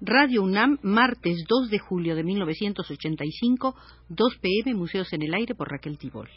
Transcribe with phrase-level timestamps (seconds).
[0.00, 3.74] Radio UNAM, martes 2 de julio de 1985,
[4.08, 6.28] 2 pm, Museos en el Aire por Raquel Tibol.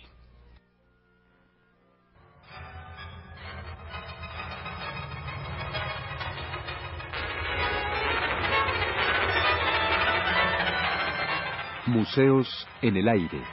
[11.86, 13.44] Museos en el Aire.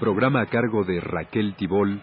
[0.00, 2.02] Programa a cargo de Raquel Tibol,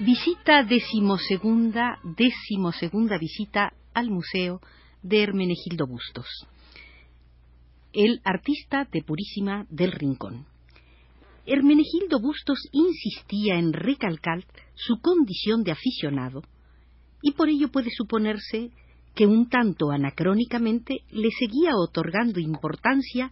[0.00, 4.58] Visita decimosegunda, decimosegunda visita al Museo
[5.02, 6.26] de Hermenegildo Bustos,
[7.92, 10.46] el artista de Purísima del Rincón.
[11.44, 14.42] Hermenegildo Bustos insistía en recalcar
[14.74, 16.44] su condición de aficionado
[17.20, 18.70] y por ello puede suponerse
[19.14, 23.30] que un tanto anacrónicamente le seguía otorgando importancia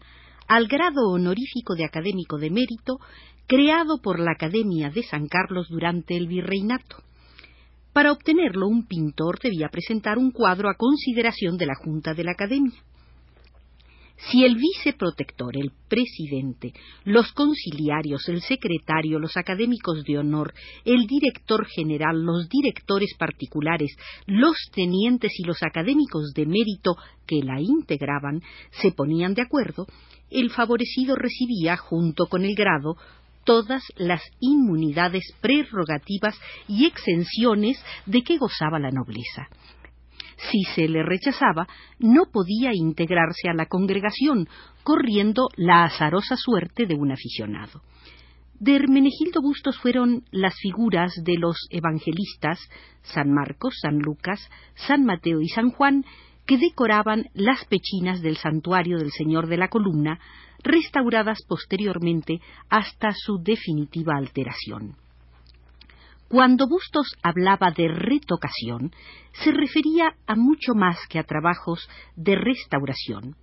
[0.49, 2.99] al grado honorífico de académico de mérito
[3.47, 6.97] creado por la Academia de San Carlos durante el virreinato.
[7.93, 12.33] Para obtenerlo, un pintor debía presentar un cuadro a consideración de la Junta de la
[12.33, 12.83] Academia.
[14.31, 16.73] Si el viceprotector, el presidente,
[17.05, 20.53] los conciliarios, el secretario, los académicos de honor,
[20.85, 27.61] el director general, los directores particulares, los tenientes y los académicos de mérito que la
[27.61, 28.43] integraban
[28.83, 29.87] se ponían de acuerdo,
[30.31, 32.97] el favorecido recibía, junto con el grado,
[33.45, 39.49] todas las inmunidades, prerrogativas y exenciones de que gozaba la nobleza.
[40.51, 41.67] Si se le rechazaba,
[41.99, 44.49] no podía integrarse a la congregación,
[44.83, 47.83] corriendo la azarosa suerte de un aficionado.
[48.61, 52.59] De Hermenegildo Bustos fueron las figuras de los evangelistas
[53.03, 54.41] San Marcos, San Lucas,
[54.75, 56.05] San Mateo y San Juan
[56.49, 60.19] que decoraban las pechinas del santuario del Señor de la Columna,
[60.65, 64.97] restauradas posteriormente hasta su definitiva alteración.
[66.29, 68.93] Cuando Bustos hablaba de retocación,
[69.45, 73.37] se refería a mucho más que a trabajos de restauración.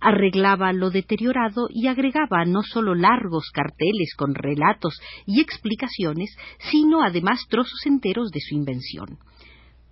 [0.00, 4.94] Arreglaba lo deteriorado y agregaba no sólo largos carteles con relatos
[5.26, 6.36] y explicaciones,
[6.70, 9.18] sino además trozos enteros de su invención.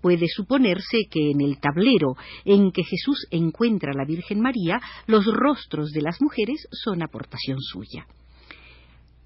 [0.01, 5.27] Puede suponerse que en el tablero en que Jesús encuentra a la Virgen María, los
[5.27, 8.07] rostros de las mujeres son aportación suya.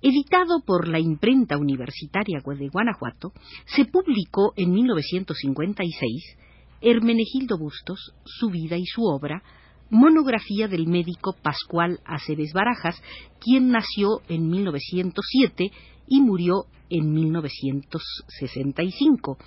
[0.02, 3.32] Editado por la imprenta universitaria de Guanajuato,
[3.64, 6.36] se publicó en 1956
[6.82, 9.42] Hermenegildo Bustos, su vida y su obra,
[9.88, 13.00] monografía del médico Pascual Aceves Barajas,
[13.40, 15.70] quien nació en 1907
[16.08, 19.38] y murió en 1965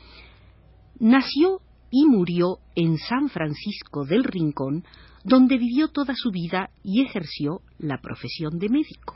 [1.00, 4.84] Nació y murió en San Francisco del Rincón,
[5.24, 9.16] donde vivió toda su vida y ejerció la profesión de médico.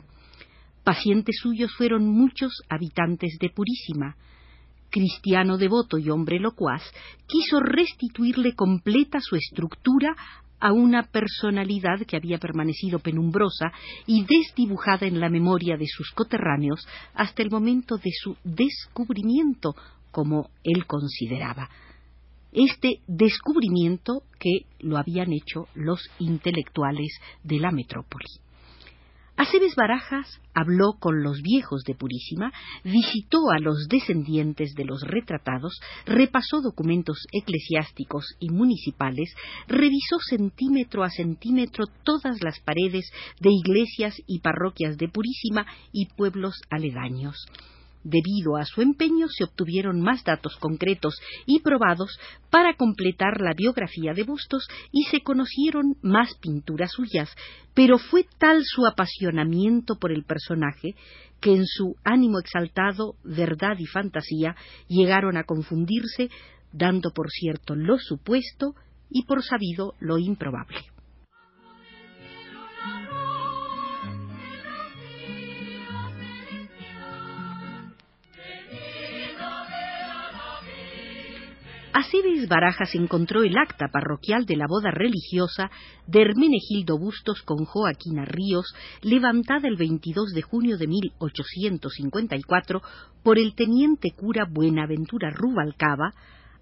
[0.84, 4.16] Pacientes suyos fueron muchos habitantes de Purísima.
[4.90, 6.82] Cristiano devoto y hombre locuaz,
[7.26, 10.14] quiso restituirle completa su estructura
[10.60, 13.72] a una personalidad que había permanecido penumbrosa
[14.06, 19.74] y desdibujada en la memoria de sus coterráneos hasta el momento de su descubrimiento
[20.12, 21.68] como él consideraba.
[22.52, 28.26] Este descubrimiento que lo habían hecho los intelectuales de la metrópoli.
[29.36, 32.52] Aceves Barajas habló con los viejos de Purísima,
[32.84, 39.34] visitó a los descendientes de los retratados, repasó documentos eclesiásticos y municipales,
[39.66, 43.10] revisó centímetro a centímetro todas las paredes
[43.40, 47.46] de iglesias y parroquias de Purísima y pueblos aledaños.
[48.04, 52.18] Debido a su empeño se obtuvieron más datos concretos y probados
[52.50, 57.34] para completar la biografía de Bustos y se conocieron más pinturas suyas,
[57.74, 60.94] pero fue tal su apasionamiento por el personaje
[61.40, 64.54] que en su ánimo exaltado, verdad y fantasía
[64.88, 66.30] llegaron a confundirse,
[66.72, 68.74] dando por cierto lo supuesto
[69.10, 70.91] y por sabido lo improbable.
[81.94, 85.70] Aceves Barajas encontró el acta parroquial de la boda religiosa
[86.06, 92.80] de Hermenegildo Bustos con Joaquina Ríos, levantada el 22 de junio de 1854
[93.22, 96.14] por el teniente cura Buenaventura Rubalcaba,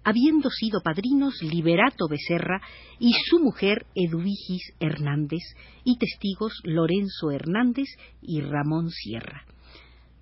[0.03, 2.61] habiendo sido padrinos Liberato Becerra
[2.99, 5.43] y su mujer Eduvigis Hernández,
[5.85, 7.87] y testigos Lorenzo Hernández
[8.21, 9.45] y Ramón Sierra.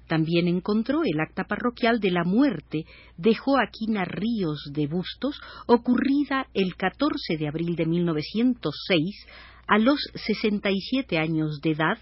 [0.09, 2.85] También encontró el acta parroquial de la muerte
[3.15, 9.27] de Joaquina Ríos de Bustos, ocurrida el 14 de abril de 1906,
[9.67, 11.99] a los 67 años de edad,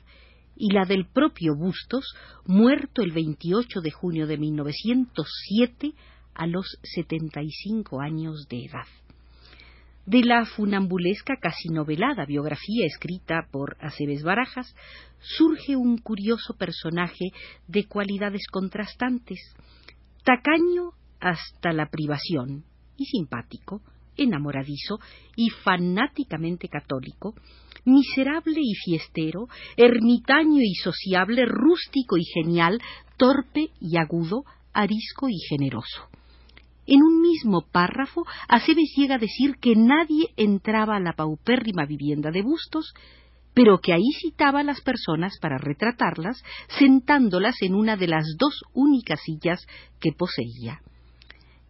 [0.55, 2.15] y la del propio Bustos,
[2.45, 5.91] muerto el 28 de junio de 1907,
[6.33, 8.87] a los 75 años de edad
[10.07, 14.73] de la funambulesca casi novelada biografía escrita por Aceves Barajas,
[15.19, 17.25] surge un curioso personaje
[17.67, 19.53] de cualidades contrastantes,
[20.23, 22.63] tacaño hasta la privación
[22.95, 23.81] y simpático,
[24.15, 24.97] enamoradizo
[25.35, 27.35] y fanáticamente católico,
[27.83, 32.79] miserable y fiestero, ermitaño y sociable, rústico y genial,
[33.17, 36.07] torpe y agudo, arisco y generoso.
[36.87, 42.31] En un mismo párrafo, Aceves llega a decir que nadie entraba a la paupérrima vivienda
[42.31, 42.93] de Bustos,
[43.53, 46.41] pero que ahí citaba a las personas para retratarlas,
[46.79, 49.59] sentándolas en una de las dos únicas sillas
[49.99, 50.79] que poseía.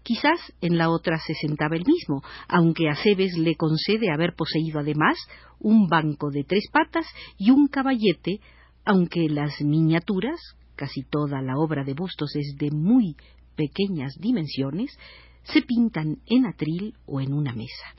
[0.04, 5.18] Quizás en la otra se sentaba él mismo, aunque Aceves le concede haber poseído además
[5.60, 7.06] un banco de tres patas
[7.38, 8.40] y un caballete,
[8.86, 10.40] aunque las miniaturas,
[10.78, 13.18] casi toda la obra de Bustos es de muy
[13.58, 14.98] pequeñas dimensiones
[15.44, 17.96] se pintan en atril o en una mesa.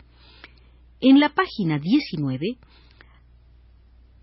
[1.01, 2.59] En la página 19,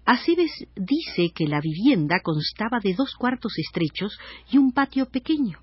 [0.06, 4.18] Aceves dice que la vivienda constaba de dos cuartos estrechos
[4.52, 5.60] y un patio pequeño,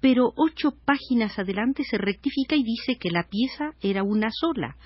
[0.00, 4.76] pero ocho páginas adelante se rectifica y dice que la pieza era una sola,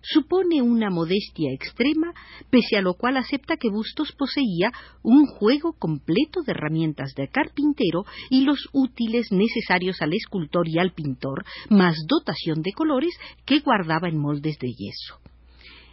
[0.00, 2.12] supone una modestia extrema,
[2.50, 4.72] pese a lo cual acepta que Bustos poseía
[5.02, 10.92] un juego completo de herramientas de carpintero y los útiles necesarios al escultor y al
[10.92, 13.14] pintor, más dotación de colores
[13.44, 15.20] que guardaba en moldes de yeso.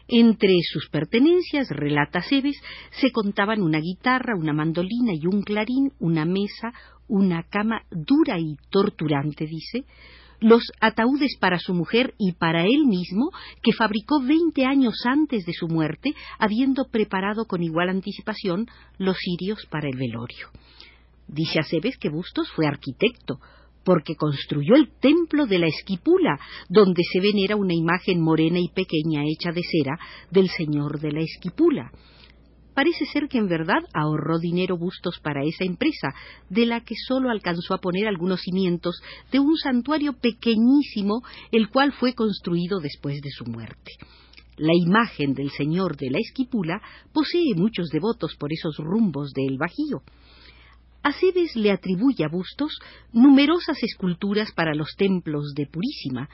[0.07, 2.61] Entre sus pertenencias, relata Cebes,
[2.91, 6.73] se contaban una guitarra, una mandolina y un clarín, una mesa,
[7.07, 9.85] una cama dura y torturante, dice,
[10.43, 13.31] los ataúdes para su mujer y para él mismo,
[13.63, 18.67] que fabricó veinte años antes de su muerte, habiendo preparado con igual anticipación
[18.97, 20.49] los cirios para el velorio.
[21.27, 23.39] Dice Aceves que Bustos fue arquitecto,
[23.85, 29.23] porque construyó el templo de la Esquipula, donde se venera una imagen morena y pequeña
[29.25, 29.97] hecha de cera
[30.29, 31.91] del señor de la Esquipula.
[32.73, 36.09] Parece ser que en verdad ahorró dinero Bustos para esa empresa,
[36.49, 41.21] de la que sólo alcanzó a poner algunos cimientos de un santuario pequeñísimo,
[41.51, 43.91] el cual fue construido después de su muerte.
[44.57, 46.81] La imagen del Señor de la Esquipula
[47.11, 50.01] posee muchos devotos por esos rumbos del Bajío.
[51.01, 52.79] Aceves le atribuye a Bustos
[53.11, 56.29] numerosas esculturas para los templos de Purísima,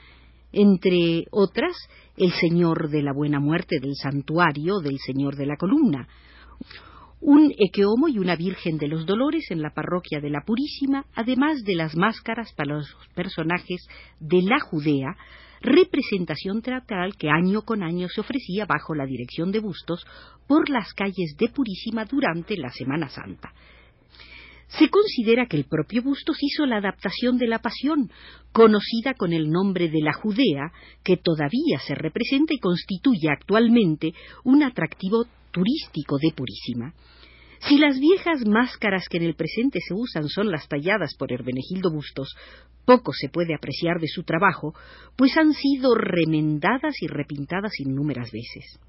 [0.52, 1.76] entre otras
[2.16, 6.06] el Señor de la Buena Muerte del Santuario del Señor de la Columna,
[7.20, 11.62] un equeomo y una Virgen de los Dolores en la parroquia de la Purísima, además
[11.64, 13.86] de las máscaras para los personajes
[14.20, 15.16] de la Judea,
[15.60, 20.06] representación teatral que año con año se ofrecía bajo la dirección de Bustos
[20.46, 23.52] por las calles de Purísima durante la Semana Santa.
[24.78, 28.10] Se considera que el propio Bustos hizo la adaptación de la Pasión,
[28.52, 34.12] conocida con el nombre de la Judea, que todavía se representa y constituye actualmente
[34.44, 36.94] un atractivo turístico de Purísima.
[37.60, 41.90] Si las viejas máscaras que en el presente se usan son las talladas por Hermenegildo
[41.90, 42.34] Bustos,
[42.86, 44.74] poco se puede apreciar de su trabajo,
[45.16, 48.80] pues han sido remendadas y repintadas innúmeras veces.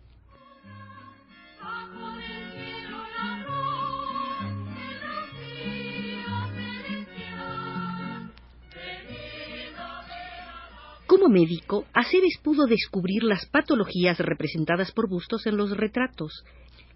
[11.21, 16.43] Como médico, Aceves pudo descubrir las patologías representadas por Bustos en los retratos.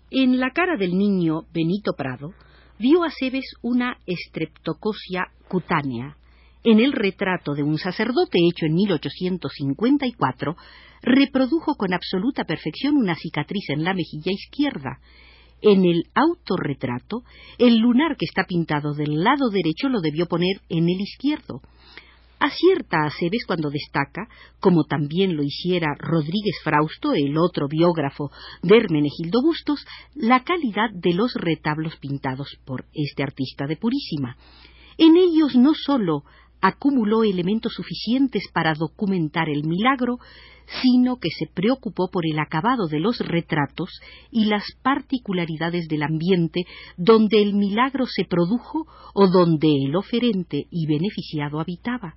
[0.09, 2.33] En la cara del niño Benito Prado
[2.79, 6.17] vio Aceves una estreptocosia cutánea.
[6.63, 10.55] En el retrato de un sacerdote hecho en 1854,
[11.03, 15.01] reprodujo con absoluta perfección una cicatriz en la mejilla izquierda.
[15.61, 17.21] En el autorretrato,
[17.59, 21.61] el lunar que está pintado del lado derecho lo debió poner en el izquierdo.
[22.45, 24.27] Acierta a Aceves cuando destaca,
[24.59, 28.29] como también lo hiciera Rodríguez Frausto, el otro biógrafo
[28.61, 34.37] de Hermenegildo Bustos, la calidad de los retablos pintados por este artista de Purísima.
[34.97, 36.23] En ellos no sólo
[36.61, 40.17] acumuló elementos suficientes para documentar el milagro,
[40.81, 43.89] sino que se preocupó por el acabado de los retratos
[44.31, 46.61] y las particularidades del ambiente
[46.97, 52.13] donde el milagro se produjo o donde el oferente y beneficiado habitaba.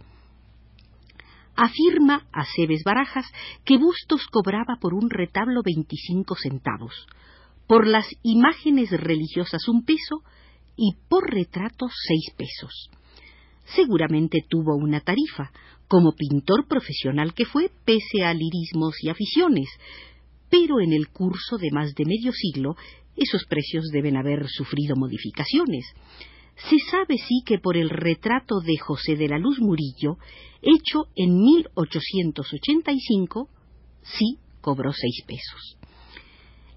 [1.61, 3.27] Afirma a Cebes Barajas
[3.65, 7.07] que Bustos cobraba por un retablo veinticinco centavos,
[7.67, 10.23] por las imágenes religiosas un peso
[10.77, 12.91] y por retratos seis pesos
[13.75, 15.51] seguramente tuvo una tarifa,
[15.89, 19.69] como pintor profesional que fue, pese a lirismos y aficiones,
[20.51, 22.77] pero en el curso de más de medio siglo
[23.17, 25.85] esos precios deben haber sufrido modificaciones.
[26.69, 30.19] Se sabe sí que por el retrato de José de la Luz Murillo,
[30.61, 33.49] hecho en 1885,
[34.03, 35.78] sí cobró seis pesos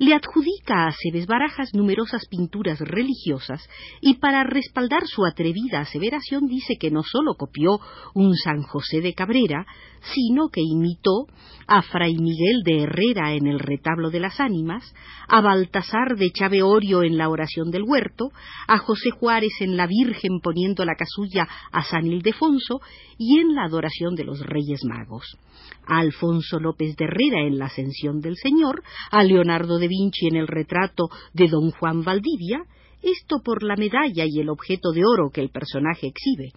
[0.01, 3.69] le adjudica a Cebes Barajas numerosas pinturas religiosas
[4.01, 7.79] y para respaldar su atrevida aseveración dice que no sólo copió
[8.15, 9.67] un San José de Cabrera,
[10.11, 11.27] sino que imitó
[11.67, 14.91] a Fray Miguel de Herrera en el retablo de las ánimas,
[15.27, 18.31] a Baltasar de Chaveorio en la oración del huerto,
[18.67, 22.81] a José Juárez en la Virgen poniendo la casulla a San Ildefonso
[23.19, 25.37] y en la adoración de los Reyes Magos
[25.85, 30.35] a Alfonso López de Herrera en La Ascensión del Señor, a Leonardo de Vinci en
[30.35, 32.63] el retrato de don Juan Valdivia,
[33.01, 36.51] esto por la medalla y el objeto de oro que el personaje exhibe.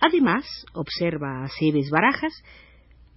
[0.00, 2.32] Además, observa a Cebes Barajas,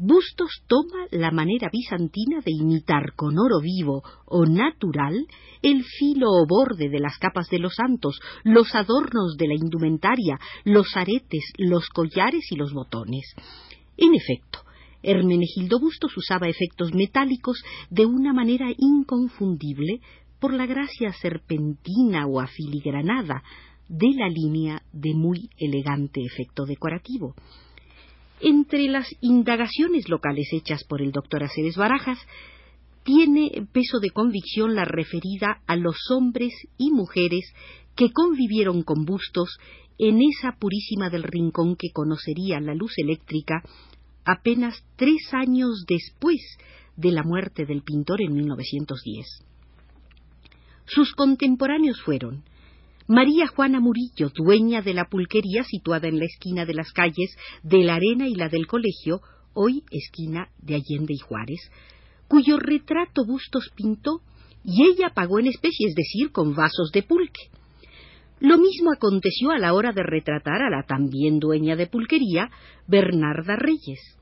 [0.01, 5.27] Bustos toma la manera bizantina de imitar con oro vivo o natural
[5.61, 10.39] el filo o borde de las capas de los santos, los adornos de la indumentaria,
[10.63, 13.25] los aretes, los collares y los botones.
[13.97, 14.59] En efecto,
[15.03, 20.01] Hermenegildo Bustos usaba efectos metálicos de una manera inconfundible
[20.39, 23.43] por la gracia serpentina o afiligranada
[23.87, 27.35] de la línea de muy elegante efecto decorativo.
[28.41, 32.19] Entre las indagaciones locales hechas por el doctor Aceves Barajas,
[33.03, 37.53] tiene peso de convicción la referida a los hombres y mujeres
[37.95, 39.57] que convivieron con Bustos
[39.97, 43.61] en esa purísima del rincón que conocería la luz eléctrica
[44.31, 46.41] apenas tres años después
[46.95, 49.25] de la muerte del pintor en 1910.
[50.86, 52.43] Sus contemporáneos fueron
[53.07, 57.83] María Juana Murillo, dueña de la pulquería situada en la esquina de las calles de
[57.83, 59.21] la Arena y la del Colegio,
[59.53, 61.71] hoy esquina de Allende y Juárez,
[62.27, 64.21] cuyo retrato Bustos pintó
[64.63, 67.50] y ella pagó en especie, es decir, con vasos de pulque.
[68.39, 72.50] Lo mismo aconteció a la hora de retratar a la también dueña de pulquería,
[72.88, 74.18] Bernarda Reyes.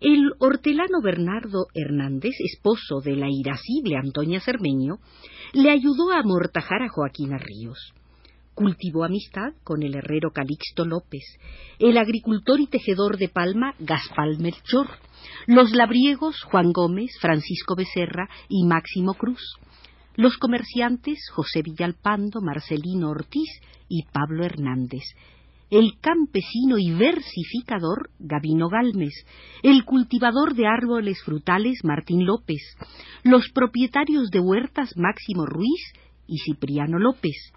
[0.00, 4.98] El hortelano Bernardo Hernández, esposo de la irascible Antonia Cermeño,
[5.54, 7.94] le ayudó a amortajar a Joaquina Ríos.
[8.54, 11.24] Cultivó amistad con el herrero Calixto López,
[11.78, 14.88] el agricultor y tejedor de Palma Gaspal Melchor,
[15.46, 19.56] los labriegos Juan Gómez, Francisco Becerra y Máximo Cruz,
[20.14, 23.48] los comerciantes José Villalpando, Marcelino Ortiz
[23.88, 25.04] y Pablo Hernández,
[25.70, 29.14] el campesino y versificador Gabino Galmes,
[29.62, 32.62] el cultivador de árboles frutales Martín López,
[33.24, 35.92] los propietarios de huertas Máximo Ruiz
[36.28, 37.52] y Cipriano López,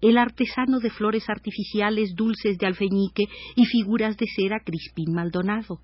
[0.00, 3.24] el artesano de flores artificiales, dulces de alfeñique
[3.56, 5.80] y figuras de cera Crispín Maldonado,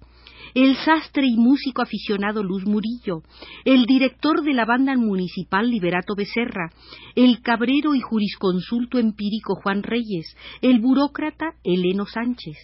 [0.54, 3.22] el sastre y músico aficionado Luz Murillo,
[3.64, 6.70] el director de la banda municipal Liberato Becerra,
[7.16, 12.56] el cabrero y jurisconsulto empírico Juan Reyes, el burócrata Eleno Sánchez.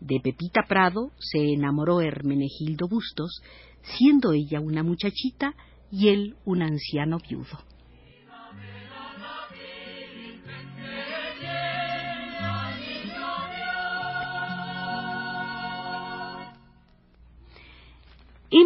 [0.00, 3.40] De Pepita Prado se enamoró Hermenegildo Bustos,
[3.82, 5.54] siendo ella una muchachita
[5.90, 7.71] y él un anciano viudo.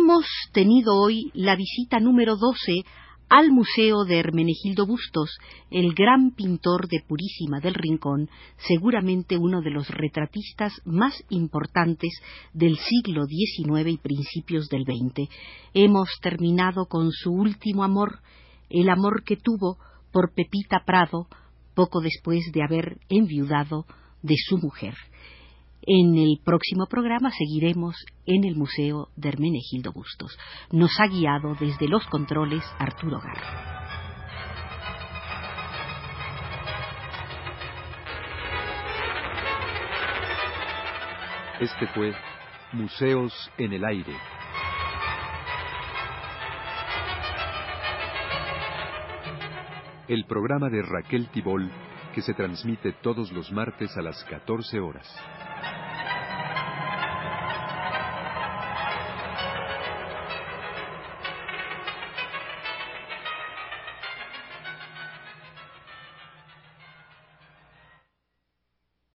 [0.06, 2.84] Hemos tenido hoy la visita número 12
[3.28, 5.36] al Museo de Hermenegildo Bustos,
[5.68, 8.30] el gran pintor de Purísima del Rincón,
[8.68, 12.12] seguramente uno de los retratistas más importantes
[12.52, 15.28] del siglo XIX y principios del XX.
[15.74, 18.20] Hemos terminado con su último amor,
[18.70, 19.76] el amor que tuvo
[20.12, 21.26] por Pepita Prado
[21.74, 23.86] poco después de haber enviudado
[24.22, 24.94] de su mujer.
[25.88, 27.94] En el próximo programa seguiremos
[28.26, 30.36] en el Museo de Hermenegildo Bustos.
[30.72, 33.76] Nos ha guiado desde los controles Arturo Garra.
[41.60, 42.12] Este fue
[42.72, 44.16] Museos en el Aire.
[50.08, 51.70] El programa de Raquel Tibol
[52.12, 55.35] que se transmite todos los martes a las 14 horas.